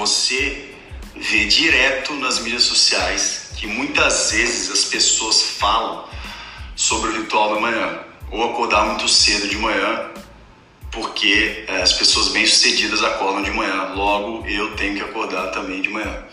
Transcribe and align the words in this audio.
você 0.00 0.70
vê 1.14 1.44
direto 1.44 2.14
nas 2.14 2.38
mídias 2.38 2.62
sociais 2.62 3.50
que 3.58 3.66
muitas 3.66 4.32
vezes 4.32 4.70
as 4.70 4.84
pessoas 4.84 5.42
falam 5.58 6.08
sobre 6.74 7.10
o 7.10 7.20
ritual 7.20 7.54
da 7.54 7.60
manhã 7.60 8.00
ou 8.30 8.50
acordar 8.50 8.86
muito 8.86 9.06
cedo 9.06 9.46
de 9.46 9.58
manhã, 9.58 10.10
porque 10.90 11.64
é, 11.68 11.82
as 11.82 11.92
pessoas 11.92 12.28
bem-sucedidas 12.28 13.02
acordam 13.02 13.42
de 13.42 13.50
manhã, 13.50 13.92
logo 13.94 14.46
eu 14.46 14.74
tenho 14.74 14.94
que 14.94 15.02
acordar 15.02 15.48
também 15.48 15.82
de 15.82 15.90
manhã. 15.90 16.24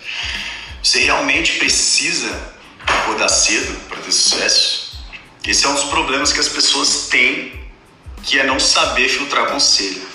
Você 0.82 1.00
realmente 1.00 1.58
precisa 1.58 2.56
acordar 2.86 3.28
cedo 3.28 3.78
para 3.90 3.98
ter 3.98 4.14
sucesso? 4.14 4.98
Esse 5.46 5.66
é 5.66 5.70
um 5.70 5.74
dos 5.74 5.86
problemas 5.86 6.32
que 6.32 6.40
as 6.40 6.48
pessoas 6.48 7.10
têm, 7.10 7.68
que 8.24 8.40
é 8.40 8.46
não 8.46 8.60
saber 8.62 9.10
filtrar 9.10 9.48
conselho. 9.48 10.08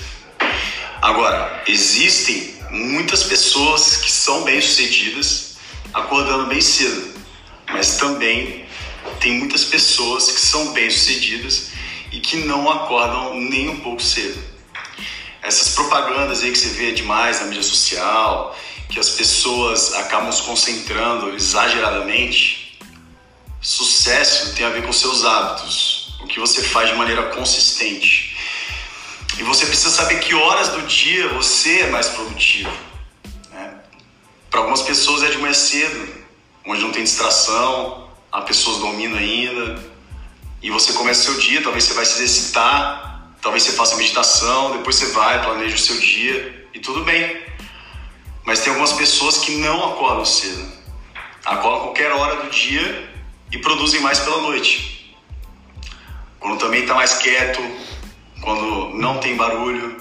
Agora, 1.02 1.62
existem 1.66 2.61
muitas 2.72 3.22
pessoas 3.24 3.98
que 3.98 4.10
são 4.10 4.44
bem-sucedidas 4.44 5.56
acordando 5.92 6.46
bem 6.46 6.60
cedo, 6.60 7.12
mas 7.68 7.98
também 7.98 8.64
tem 9.20 9.38
muitas 9.38 9.64
pessoas 9.64 10.30
que 10.30 10.40
são 10.40 10.72
bem-sucedidas 10.72 11.72
e 12.10 12.18
que 12.18 12.36
não 12.38 12.70
acordam 12.70 13.38
nem 13.38 13.68
um 13.68 13.80
pouco 13.80 14.02
cedo. 14.02 14.42
Essas 15.42 15.74
propagandas 15.74 16.42
aí 16.42 16.50
que 16.50 16.58
você 16.58 16.68
vê 16.68 16.92
demais 16.92 17.40
na 17.40 17.46
mídia 17.46 17.62
social, 17.62 18.56
que 18.88 18.98
as 18.98 19.10
pessoas 19.10 19.92
acabam 19.94 20.32
se 20.32 20.42
concentrando 20.42 21.34
exageradamente, 21.34 22.78
sucesso 23.60 24.54
tem 24.54 24.64
a 24.64 24.70
ver 24.70 24.82
com 24.82 24.92
seus 24.92 25.24
hábitos, 25.24 26.16
o 26.20 26.26
que 26.26 26.40
você 26.40 26.62
faz 26.62 26.88
de 26.88 26.96
maneira 26.96 27.24
consistente. 27.34 28.31
E 29.38 29.42
você 29.42 29.66
precisa 29.66 29.90
saber 29.90 30.20
que 30.20 30.34
horas 30.34 30.68
do 30.68 30.82
dia 30.82 31.28
você 31.28 31.80
é 31.80 31.90
mais 31.90 32.08
produtivo. 32.08 32.70
Né? 33.50 33.74
Para 34.50 34.60
algumas 34.60 34.82
pessoas 34.82 35.22
é 35.22 35.30
de 35.30 35.38
manhã 35.38 35.54
cedo, 35.54 36.22
onde 36.66 36.82
não 36.82 36.92
tem 36.92 37.02
distração, 37.02 38.10
há 38.30 38.42
pessoas 38.42 38.78
dormindo 38.78 39.16
ainda, 39.16 39.82
e 40.62 40.70
você 40.70 40.92
começa 40.92 41.22
o 41.22 41.34
seu 41.34 41.40
dia, 41.42 41.62
talvez 41.62 41.84
você 41.84 41.94
vai 41.94 42.04
se 42.04 42.22
exercitar, 42.22 43.32
talvez 43.40 43.64
você 43.64 43.72
faça 43.72 43.96
meditação, 43.96 44.76
depois 44.76 44.96
você 44.96 45.06
vai, 45.06 45.42
planeja 45.42 45.74
o 45.74 45.78
seu 45.78 45.98
dia 45.98 46.68
e 46.72 46.78
tudo 46.78 47.02
bem. 47.02 47.42
Mas 48.44 48.60
tem 48.60 48.70
algumas 48.70 48.92
pessoas 48.92 49.38
que 49.38 49.56
não 49.56 49.92
acordam 49.92 50.24
cedo. 50.24 50.70
Acordam 51.44 51.80
qualquer 51.80 52.12
hora 52.12 52.44
do 52.44 52.50
dia 52.50 53.10
e 53.50 53.58
produzem 53.58 54.00
mais 54.00 54.20
pela 54.20 54.40
noite. 54.42 55.16
Quando 56.38 56.58
também 56.58 56.82
está 56.82 56.94
mais 56.94 57.14
quieto, 57.14 57.60
quando 58.42 58.90
não 58.94 59.18
tem 59.18 59.36
barulho, 59.36 59.96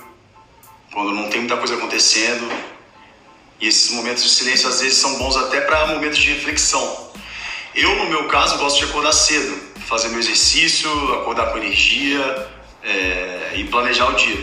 quando 0.91 1.11
não 1.11 1.29
tem 1.29 1.39
muita 1.39 1.55
coisa 1.57 1.75
acontecendo. 1.75 2.51
E 3.59 3.67
esses 3.67 3.91
momentos 3.91 4.23
de 4.23 4.29
silêncio 4.29 4.67
às 4.67 4.81
vezes 4.81 4.97
são 4.97 5.17
bons 5.17 5.37
até 5.37 5.61
para 5.61 5.87
momentos 5.87 6.17
de 6.17 6.33
reflexão. 6.33 7.11
Eu, 7.73 7.95
no 7.95 8.09
meu 8.09 8.27
caso, 8.27 8.57
gosto 8.57 8.79
de 8.79 8.85
acordar 8.85 9.13
cedo 9.13 9.71
fazer 9.91 10.07
meu 10.07 10.19
exercício, 10.19 10.89
acordar 11.15 11.51
com 11.51 11.57
energia 11.57 12.47
é, 12.81 13.55
e 13.57 13.65
planejar 13.65 14.07
o 14.07 14.15
dia. 14.15 14.41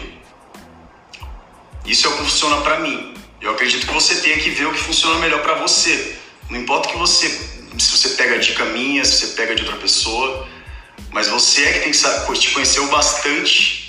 Isso 1.87 2.07
é 2.07 2.11
o 2.11 2.13
que 2.19 2.23
funciona 2.25 2.59
para 2.61 2.81
mim. 2.81 3.15
Eu 3.41 3.53
acredito 3.53 3.87
que 3.87 3.95
você 3.95 4.17
tenha 4.17 4.37
que 4.37 4.51
ver 4.51 4.67
o 4.67 4.73
que 4.75 4.79
funciona 4.79 5.19
melhor 5.21 5.41
para 5.41 5.55
você. 5.55 6.19
Não 6.51 6.61
importa 6.61 6.91
que 6.91 6.99
você, 6.99 7.31
se 7.79 7.91
você 7.97 8.11
pega 8.11 8.35
a 8.35 8.39
dica 8.39 8.63
minha, 8.67 9.03
se 9.07 9.13
você 9.13 9.27
pega 9.29 9.55
de 9.55 9.63
outra 9.63 9.79
pessoa, 9.79 10.47
mas 11.11 11.29
você 11.29 11.65
é 11.65 11.73
que 11.73 11.79
tem 11.81 11.91
que 11.93 11.97
saber, 11.97 12.37
te 12.37 12.51
conhecer 12.51 12.81
o 12.81 12.89
bastante 12.89 13.88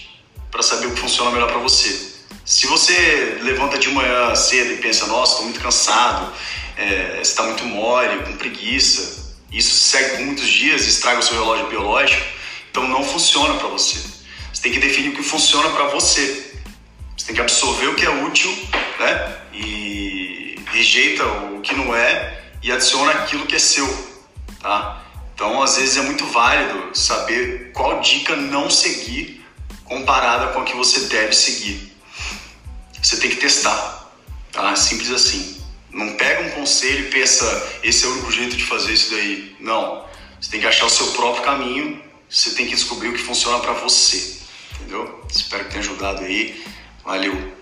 para 0.52 0.62
saber 0.64 0.88
o 0.88 0.92
que 0.94 1.00
funciona 1.00 1.32
melhor 1.32 1.48
para 1.48 1.60
você. 1.60 2.10
Se 2.46 2.66
você 2.66 3.38
levanta 3.42 3.78
de 3.78 3.90
manhã 3.90 4.34
cedo 4.36 4.74
e 4.74 4.78
pensa, 4.78 5.06
nossa, 5.08 5.34
estou 5.34 5.46
muito 5.46 5.60
cansado, 5.60 6.34
é, 6.76 7.20
está 7.22 7.44
muito 7.44 7.64
mole, 7.66 8.24
com 8.24 8.38
preguiça, 8.38 9.38
isso 9.52 9.76
segue 9.76 10.18
por 10.18 10.26
muitos 10.26 10.48
dias 10.48 10.86
e 10.86 10.90
estraga 10.90 11.20
o 11.20 11.24
seu 11.24 11.36
relógio 11.36 11.68
biológico, 11.68 12.24
então 12.72 12.88
não 12.88 13.04
funciona 13.04 13.56
para 13.56 13.68
você. 13.68 14.00
Você 14.52 14.62
tem 14.64 14.72
que 14.72 14.80
definir 14.80 15.10
o 15.10 15.16
que 15.16 15.24
funciona 15.24 15.70
para 15.70 15.88
você. 15.88 16.54
Você 17.16 17.28
tem 17.28 17.36
que 17.36 17.42
absorver 17.42 17.88
o 17.88 17.96
que 17.96 18.06
é 18.06 18.10
útil, 18.10 18.52
né? 19.00 19.38
E 19.54 20.60
rejeita 20.72 21.26
o 21.26 21.62
que 21.62 21.76
não 21.76 21.96
é 21.96 22.44
e 22.62 22.72
adiciona 22.72 23.12
aquilo 23.12 23.46
que 23.46 23.56
é 23.56 23.60
seu, 23.60 23.88
tá? 24.62 25.04
Então, 25.34 25.62
às 25.62 25.78
vezes 25.78 25.98
é 25.98 26.02
muito 26.02 26.26
válido 26.26 26.90
saber 26.94 27.72
qual 27.74 28.02
dica 28.02 28.36
não 28.36 28.70
seguir 28.70 29.39
comparada 29.90 30.54
com 30.54 30.62
a 30.62 30.64
que 30.64 30.76
você 30.76 31.02
deve 31.08 31.34
seguir. 31.34 31.92
Você 33.02 33.18
tem 33.18 33.30
que 33.30 33.38
testar, 33.38 34.10
tá? 34.52 34.76
Simples 34.76 35.12
assim. 35.12 35.60
Não 35.92 36.16
pega 36.16 36.44
um 36.44 36.52
conselho 36.52 37.08
e 37.08 37.12
pensa, 37.12 37.80
esse 37.84 38.06
é 38.06 38.08
o 38.08 38.12
único 38.14 38.32
jeito 38.32 38.56
de 38.56 38.64
fazer 38.64 38.94
isso 38.94 39.10
daí. 39.12 39.56
Não. 39.60 40.08
Você 40.40 40.52
tem 40.52 40.60
que 40.60 40.68
achar 40.68 40.86
o 40.86 40.90
seu 40.90 41.08
próprio 41.14 41.44
caminho, 41.44 42.02
você 42.30 42.52
tem 42.52 42.68
que 42.68 42.76
descobrir 42.76 43.10
o 43.10 43.14
que 43.14 43.20
funciona 43.20 43.60
para 43.60 43.74
você. 43.74 44.40
Entendeu? 44.76 45.26
Espero 45.30 45.66
que 45.66 45.72
tenha 45.72 45.82
ajudado 45.82 46.24
aí. 46.24 46.64
Valeu. 47.04 47.59